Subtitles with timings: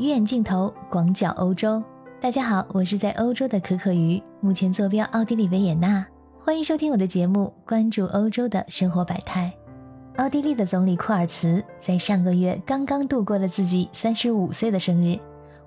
[0.00, 1.82] 鱼眼镜头，广角欧洲。
[2.22, 6.06] 大家好，我是在欧洲的可可鱼，目前坐标奥地利维也纳。
[6.42, 9.52] 欢迎收听我的节目，关注欧洲的生活百态。
[10.16, 15.18] 奥地利的总理库尔茨在上个月刚刚度过了自己三十五岁的生日，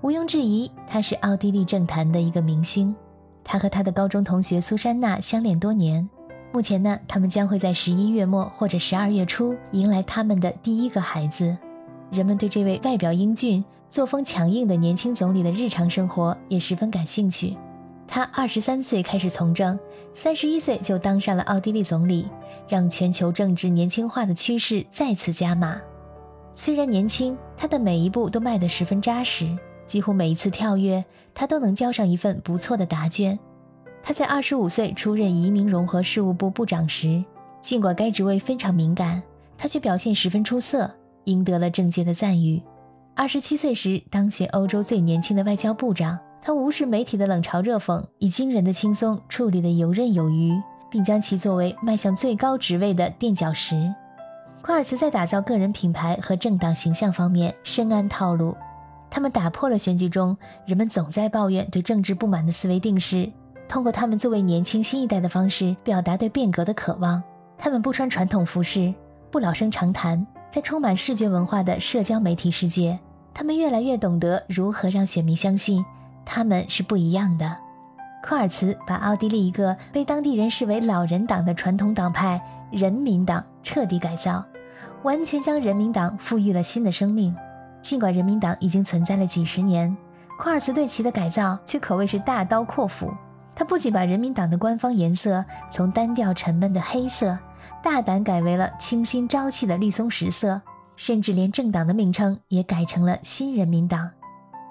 [0.00, 2.96] 毋庸置疑，他是奥地利政坛的一个明星。
[3.44, 6.08] 他和他的高中同学苏珊娜相恋多年。
[6.52, 11.54] 目前呢，他们将会在十一月末或者十二月初迎来他们的第一个孩子。
[12.10, 17.54] 人们对这位外表英俊、作风强硬的年轻总理的日常生活也十分感兴趣。
[18.08, 19.78] 他二十三岁开始从政，
[20.14, 22.26] 三十一岁就当上了奥地利总理，
[22.66, 25.78] 让全球政治年轻化的趋势再次加码。
[26.54, 29.54] 虽然年轻，他的每一步都迈得十分扎实，
[29.86, 33.38] 几乎每一次跳跃，他都能交上一份不错的答卷。
[34.02, 37.22] 他在二十五岁出任移民融合事务部部长时，
[37.60, 39.22] 尽管该职位非常敏感，
[39.58, 40.90] 他却表现十分出色，
[41.24, 42.62] 赢得了政界的赞誉。
[43.14, 50.58] 二十七岁时当选欧洲最年轻的外交部长，他无视媒体的冷嘲热讽，以惊人的轻松处理得游刃有余，
[50.90, 53.94] 并将其作为迈向最高职位的垫脚石。
[54.62, 58.56] 库尔茨在打造个人品牌和政党形象方面深谙套路，
[59.10, 60.34] 他们打破了选举中
[60.66, 63.30] 人们总在抱怨对政治不满的思维定式。
[63.68, 67.22] 通过他们作为年轻新一代的方式表达对变革的渴望。
[67.58, 68.92] 他们不穿传统服饰，
[69.30, 72.98] 不老生常谈，在充满视觉文化的社交媒体世界，
[73.34, 75.84] 他们越来越懂得如何让选民相信
[76.24, 77.56] 他们是不一样的。
[78.24, 84.44] 库尔茨把奥地利一个被当地人视为老人党的传统党派人民党彻底改造，
[85.02, 87.34] 完全将人民党赋予了新的生命。
[87.80, 89.96] 尽管人民党已经存在了几十年，
[90.38, 93.12] 库尔茨对其的改造却可谓是大刀阔斧。
[93.54, 97.36] 他不仅把人民党的官方颜色从单调沉闷的黑色，
[97.82, 100.62] 大胆改为了清新朝气的绿松石色，
[101.02, 104.08] 甚至连政党的名称也改成了新人民党。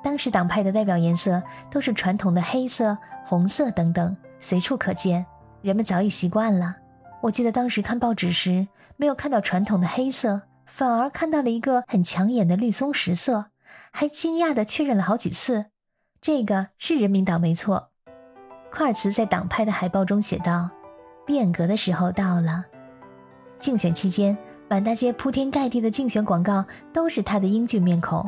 [0.00, 1.42] 当时党派的代表颜色
[1.72, 5.26] 都是传统的黑色、红色等等，随处可见，
[5.60, 6.76] 人们早已习惯了。
[7.22, 13.46] 我记得当时看报纸时，没有看到传统的黑色，反而看到了一个很抢眼的绿松石色，
[13.90, 15.66] 还惊讶地确认了好几次，
[16.20, 17.90] 这个是人民党没错。
[18.72, 20.70] 库尔茨在党派的海报中写道
[21.26, 22.66] ：“变革的时候到了。”
[23.58, 24.38] 竞选期间，
[24.70, 28.24] 满大街铺天盖地的竞选广告都是他的英俊面孔。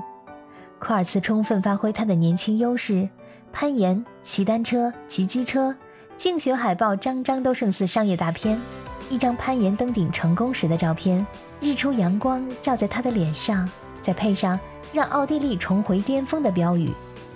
[0.80, 3.08] 库尔茨充分发挥他的年轻优势，
[3.52, 5.72] 攀岩、骑单车、骑机车，
[6.16, 8.60] 竞选海报张张都胜似商业大片。
[9.08, 11.24] 一张攀岩登顶成功时的照片，
[11.60, 13.70] 日出阳光照在他的脸上，
[14.02, 14.58] 再配上
[14.92, 16.90] “让奥地利重回巅峰”的标语，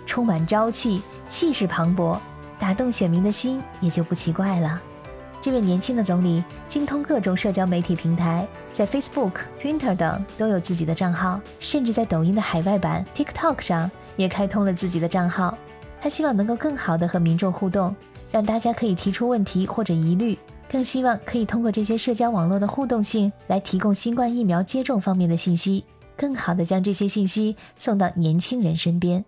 [0.05, 1.01] 充满朝气，
[1.31, 2.19] 气势磅礴。
[2.59, 4.83] 打动选民的心也就不奇怪了。
[5.41, 15.57] 这位年轻的总理精通各种社交媒体平台，在 Facebook、Twitter 等都有自己的账号，甚至在抖音的海外版 TikTok 上也开通了自己的账号。
[16.01, 17.95] 他希望能够更好地和民众互动，
[18.31, 20.37] 让大家可以提出问题或者疑虑，
[20.69, 25.85] 更希望可以通过这些社交网络的互动性来提供新冠疫苗接种方面的信息，
[26.17, 29.25] 更好地将这些信息送到年轻人身边。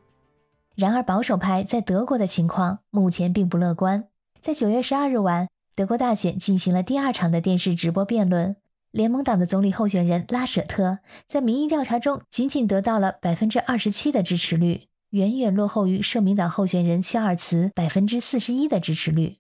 [0.75, 4.05] 然而，保守派在德国的情况目前并不乐观。
[4.41, 5.49] 在九月十二日晚，
[5.79, 8.57] 德国大选进行了第二场的电视直播辩论。
[8.91, 19.37] 联盟党的总理候选人拉舍特在民意调查中仅仅得到了百分之二十七的支持率，远远落后于社民党候选人肖尔茨百分之四十一的支持率。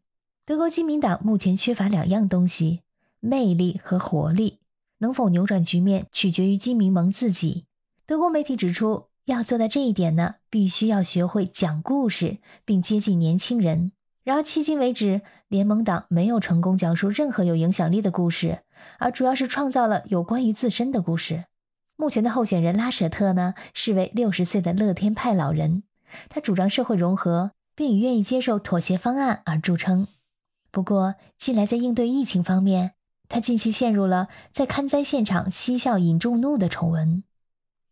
[0.46, 2.82] 德国基民党目前缺乏两样东西：
[3.18, 4.60] 魅力和活力。
[4.98, 7.64] 能否扭转局面，取决于基民盟自己。
[8.06, 9.06] 德国媒体指出。
[9.24, 13.92] 要做到这一点呢，必须要学会讲故事，并接近年轻人。
[14.28, 18.58] 然而，迄今为止，联盟党没有成功讲述任何有影响力的故事，
[18.98, 21.46] 而主要是创造了有关于自身的故事。
[21.96, 25.82] 目前的候选人拉舍特呢，是位六十岁的乐天派老人，
[26.28, 30.06] 他主张社会融合，并以愿意接受妥协方案而著称。
[30.70, 32.92] 不过，近来在应对疫情方面，
[33.30, 37.24] 他近期陷入了在勘灾现场嬉笑引众怒的丑闻。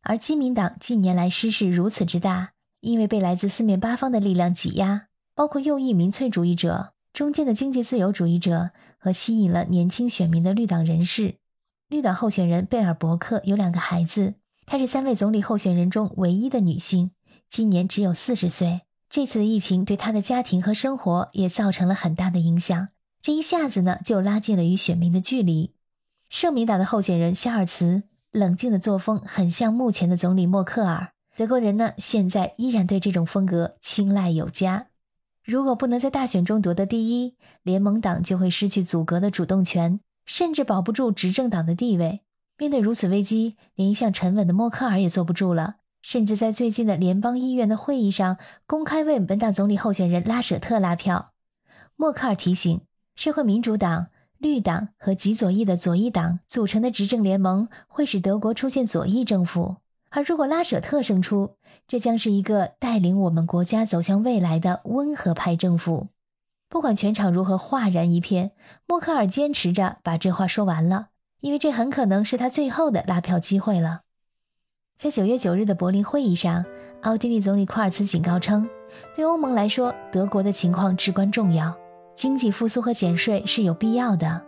[0.03, 2.51] 而基民党近年来失势如此之大，
[2.81, 5.07] 因为被来自四面八方的力量挤压，
[5.37, 11.37] 包括右翼民粹主义者、中间的经济自由主义者和吸引了年轻选民的绿党人士。
[11.89, 14.35] 绿党候选人贝尔伯克有两个孩子，
[14.65, 17.11] 她是三位总理候选人中唯一的女性，
[17.51, 18.81] 今年只有四十岁。
[19.11, 22.89] 这次的疫情对她的家庭和生活也造成了很大的影响，
[23.21, 25.75] 这一下子呢就拉近了与选民的距离。
[26.31, 28.03] 圣民党的候选人肖尔茨。
[28.33, 31.13] 冷静的作风很像目前的总理默克尔。
[31.39, 34.89] 德国人呢，现在依然对这种风格青睐有加。
[35.47, 42.23] 如果不能在大选中夺得第一，联盟党就会失去阻隔的主动权，甚至保不住执政党的地位。
[42.59, 51.31] 面对如此危机，连一向沉稳的默克尔也坐不住了，甚至在最近的联邦议院的会议上公开为本党总理候选人拉舍特拉票。
[51.95, 52.81] 默克尔提醒，
[53.15, 54.09] 社会民主党、
[54.39, 59.77] 绿党和极左翼的左翼党组成的执政联盟会使德国出现左翼政府，
[60.17, 66.09] 而如果拉舍特胜出，这将是一个带领我们国家走向未来的温和派政府。
[66.71, 68.53] 不管全场如何哗然一片，
[68.87, 71.09] 默克尔坚持着把这话说完了，
[71.41, 74.05] 因为这很可能是他最后的拉票机会了。
[74.97, 76.65] 在九月九日的柏林会议上，
[77.03, 78.67] 奥地利总理库尔茨警告称，
[79.15, 81.77] 对欧盟来说，德国的情况至关重要，
[82.15, 84.43] 经济复苏和减税是有必要的。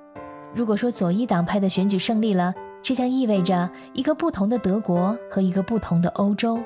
[0.54, 6.58] 如果说左翼党派的选举胜利了，这将意味着一个不同的德国和一个不同的欧洲。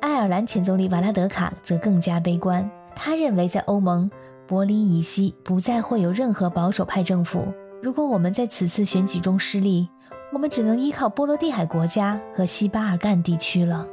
[0.00, 4.10] 爱尔兰前总理瓦拉德卡则更加悲观，他认为在欧盟。
[4.46, 7.50] 柏林以西不再会有任何保守派政府。
[7.82, 9.88] 如果我们在此次选举中失利，
[10.34, 13.86] 我们只能依靠波罗的海国家和西巴尔干地区了。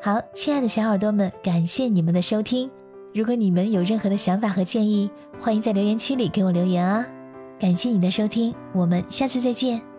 [0.00, 2.70] 好，亲爱的小耳朵们，感谢你们的收听。
[3.12, 7.04] 如果你们有任何的想法和建议，欢迎在留言区里给我留言啊！
[7.58, 9.95] 感谢你的收听，我们下次再见。